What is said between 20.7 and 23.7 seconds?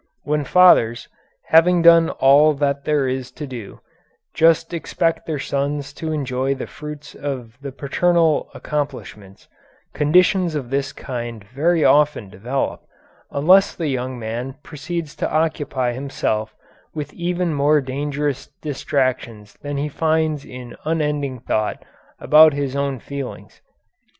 unending thought about his own feelings.